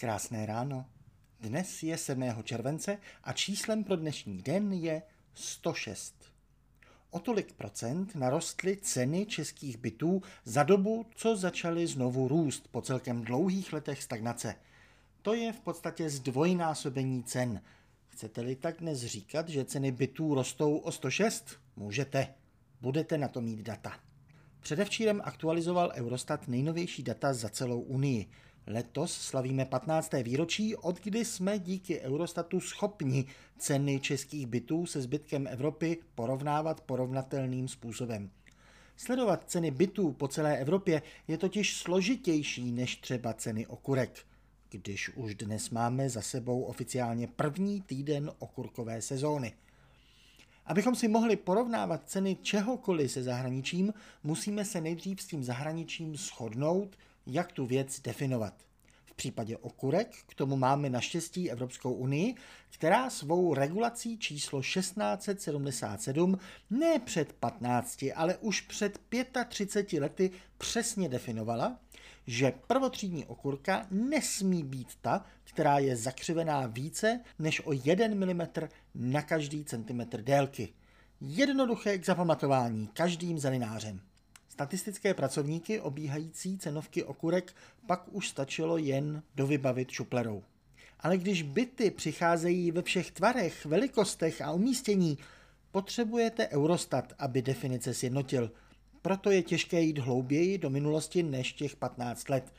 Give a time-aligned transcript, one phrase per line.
[0.00, 0.86] Krásné ráno.
[1.40, 2.42] Dnes je 7.
[2.42, 5.02] července a číslem pro dnešní den je
[5.34, 6.14] 106.
[7.10, 13.24] O tolik procent narostly ceny českých bytů za dobu, co začaly znovu růst po celkem
[13.24, 14.54] dlouhých letech stagnace.
[15.22, 17.62] To je v podstatě zdvojnásobení cen.
[18.08, 21.56] Chcete-li tak dnes říkat, že ceny bytů rostou o 106?
[21.76, 22.34] Můžete.
[22.80, 23.92] Budete na to mít data.
[24.60, 28.26] Předevčírem aktualizoval Eurostat nejnovější data za celou Unii.
[28.70, 30.12] Letos slavíme 15.
[30.22, 33.24] výročí, od kdy jsme díky Eurostatu schopni
[33.58, 38.30] ceny českých bytů se zbytkem Evropy porovnávat porovnatelným způsobem.
[38.96, 44.18] Sledovat ceny bytů po celé Evropě je totiž složitější než třeba ceny okurek,
[44.70, 49.52] když už dnes máme za sebou oficiálně první týden okurkové sezóny.
[50.66, 56.96] Abychom si mohli porovnávat ceny čehokoliv se zahraničím, musíme se nejdřív s tím zahraničím shodnout,
[57.26, 58.67] jak tu věc definovat.
[59.18, 62.34] V případě okurek k tomu máme naštěstí Evropskou unii,
[62.70, 66.38] která svou regulací číslo 1677
[66.70, 69.00] ne před 15, ale už před
[69.48, 71.78] 35 lety přesně definovala,
[72.26, 78.46] že prvotřídní okurka nesmí být ta, která je zakřivená více než o 1 mm
[78.94, 80.68] na každý centimetr délky.
[81.20, 84.00] Jednoduché k zapamatování každým zelinářem.
[84.58, 87.54] Statistické pracovníky obíhající cenovky okurek
[87.86, 90.42] pak už stačilo jen dovybavit šuplerou.
[91.00, 95.18] Ale když byty přicházejí ve všech tvarech, velikostech a umístění,
[95.70, 98.50] potřebujete Eurostat, aby definice sjednotil.
[99.02, 102.52] Proto je těžké jít hlouběji do minulosti než těch 15 let.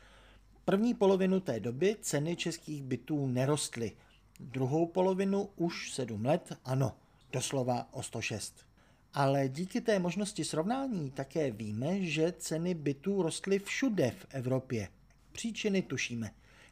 [0.65, 3.91] První polovinu té doby ceny českých bytů nerostly.
[4.39, 6.95] Druhou polovinu už 7 let ano,
[7.31, 8.68] doslova o 106.
[9.13, 14.87] Ale díky té možnosti srovnání také víme, že ceny bytů rostly všude v Evropě.
[15.31, 16.31] Příčiny tušíme.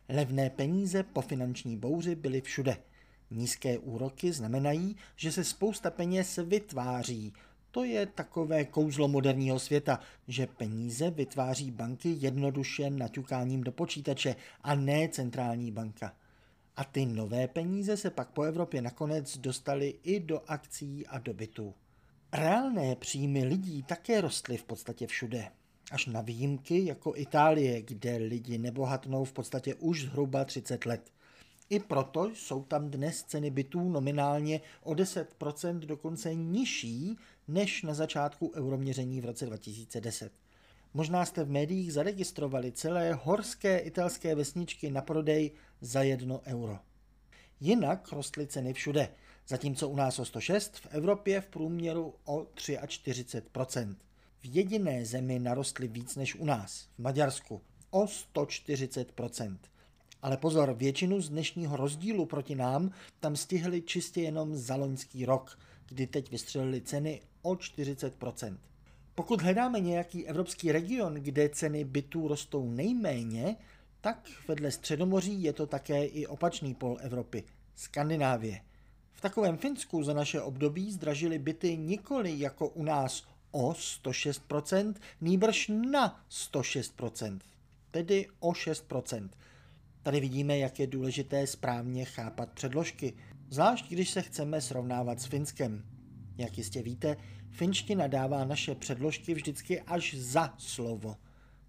[0.09, 2.77] Levné peníze po finanční bouři byly všude.
[3.31, 7.33] Nízké úroky znamenají, že se spousta peněz vytváří.
[7.71, 14.75] To je takové kouzlo moderního světa, že peníze vytváří banky jednoduše naťukáním do počítače a
[14.75, 16.13] ne centrální banka.
[16.75, 21.33] A ty nové peníze se pak po Evropě nakonec dostaly i do akcí a do
[21.33, 21.73] bytů.
[22.37, 25.51] Reálné příjmy lidí také rostly v podstatě všude.
[25.91, 31.11] Až na výjimky jako Itálie, kde lidi nebohatnou v podstatě už zhruba 30 let.
[31.69, 37.17] I proto jsou tam dnes ceny bytů nominálně o 10% dokonce nižší
[37.47, 40.31] než na začátku euroměření v roce 2010.
[40.93, 46.79] Možná jste v médiích zaregistrovali celé horské italské vesničky na prodej za 1 euro.
[47.59, 49.09] Jinak rostly ceny všude–
[49.47, 53.95] zatímco u nás o 106, v Evropě v průměru o 43%
[54.41, 59.57] V jediné zemi narostly víc než u nás, v Maďarsku, o 140%
[60.21, 65.59] ale pozor, většinu z dnešního rozdílu proti nám tam stihli čistě jenom za loňský rok,
[65.87, 68.57] kdy teď vystřelili ceny o 40%
[69.15, 73.55] Pokud hledáme nějaký evropský region, kde ceny bytů rostou nejméně,
[74.01, 77.43] tak vedle Středomoří je to také i opačný pol Evropy,
[77.75, 78.61] Skandinávie.
[79.17, 85.71] V takovém Finsku za naše období zdražily byty nikoli jako u nás o 106%, nýbrž
[85.91, 87.39] na 106%,
[87.91, 89.29] tedy o 6%.
[90.03, 93.13] Tady vidíme, jak je důležité správně chápat předložky,
[93.49, 95.83] zvlášť když se chceme srovnávat s Finskem.
[96.37, 97.17] Jak jistě víte,
[97.49, 101.15] finština dává naše předložky vždycky až za slovo,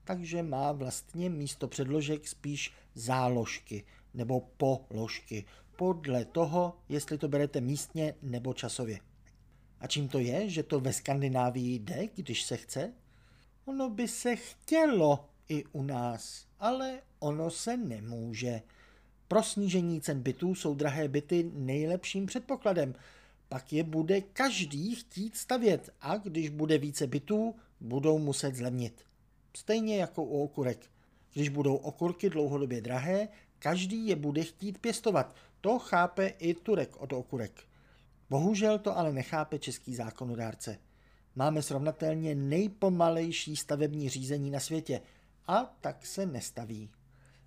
[0.04, 5.44] takže má vlastně místo předložek spíš záložky nebo položky,
[5.78, 9.00] podle toho, jestli to berete místně nebo časově.
[9.80, 12.92] A čím to je, že to ve Skandinávii jde, když se chce?
[13.64, 18.62] Ono by se chtělo i u nás, ale ono se nemůže.
[19.28, 22.94] Pro snížení cen bytů jsou drahé byty nejlepším předpokladem.
[23.48, 29.02] Pak je bude každý chtít stavět a když bude více bytů, budou muset zlevnit.
[29.56, 30.90] Stejně jako u okurek.
[31.34, 33.28] Když budou okurky dlouhodobě drahé,
[33.58, 35.34] každý je bude chtít pěstovat.
[35.60, 37.64] To chápe i Turek od okurek.
[38.30, 40.78] Bohužel to ale nechápe český zákonodárce.
[41.34, 45.00] Máme srovnatelně nejpomalejší stavební řízení na světě
[45.46, 46.90] a tak se nestaví.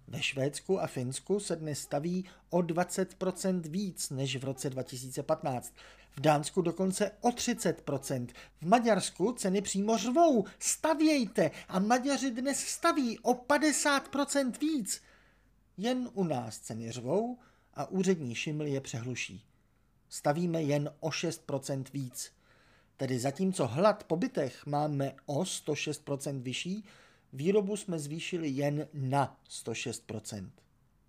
[0.08, 5.74] Ve Švédsku a Finsku se dnes staví o 20% víc než v roce 2015.
[6.16, 8.28] V Dánsku dokonce o 30%.
[8.62, 10.46] V Maďarsku ceny přímo řvou.
[10.60, 11.52] Stavějte!
[11.68, 15.02] A Maďaři dnes staví o 50% víc.
[15.78, 17.38] Jen u nás ceny řvou
[17.74, 19.46] a úřední šiml je přehluší.
[20.10, 22.32] Stavíme jen o 6% víc.
[22.98, 26.84] Tedy zatímco hlad po bytech máme o 106% vyšší,
[27.34, 30.50] výrobu jsme zvýšili jen na 106%.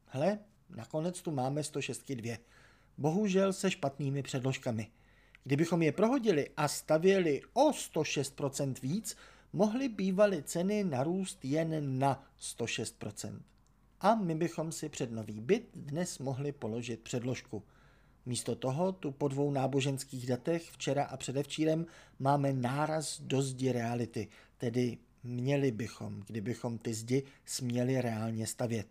[0.07, 0.39] Hle,
[0.71, 2.39] nakonec tu máme 106 dvě.
[2.99, 4.91] Bohužel se špatnými předložkami.
[5.45, 9.17] Kdybychom je prohodili a stavěli o 106% víc,
[9.53, 13.41] mohly bývaly ceny narůst jen na 106%.
[14.05, 17.63] A my bychom si před nový byt dnes mohli položit předložku.
[18.27, 21.87] Místo toho tu po dvou náboženských datech včera a předevčírem
[22.19, 24.29] máme náraz do zdi reality,
[24.59, 28.87] tedy měli bychom, kdybychom ty zdi směli reálně stavět.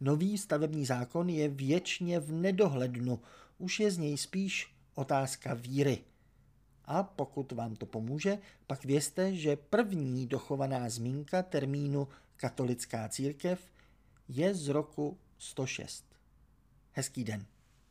[0.00, 3.20] Nový stavební zákon je věčně v nedohlednu,
[3.58, 5.98] už je z něj spíš otázka víry.
[6.84, 13.60] A pokud vám to pomůže, pak vězte, že první dochovaná zmínka termínu katolická církev
[14.28, 16.04] je z roku 106.
[16.92, 17.46] Hezký den.